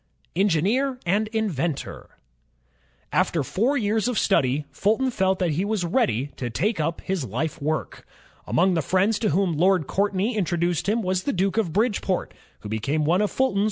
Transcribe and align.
Engineer 0.35 0.97
and 1.05 1.27
Inventor 1.27 2.17
After 3.13 3.43
four 3.43 3.77
years 3.77 4.07
of 4.07 4.17
study, 4.17 4.65
Fulton 4.71 5.11
felt 5.11 5.37
that 5.37 5.51
he 5.51 5.63
was 5.63 5.85
ready 5.85 6.31
to 6.37 6.49
take 6.49 6.79
up 6.79 7.01
his 7.01 7.23
life 7.23 7.61
work. 7.61 8.03
Among 8.47 8.73
the 8.73 8.81
friends 8.81 9.19
to 9.19 9.29
whom 9.29 9.55
Lord 9.55 9.85
Courtney 9.85 10.35
introduced 10.35 10.89
him 10.89 11.03
was 11.03 11.21
the 11.21 11.33
Duke 11.33 11.57
of 11.57 11.71
Bridge 11.71 12.01
water, 12.07 12.29
who 12.61 12.67
became 12.69 13.05
one 13.05 13.21
of 13.21 13.29
Fulton's 13.29 13.29
good 13.29 13.53
friends. 13.53 13.59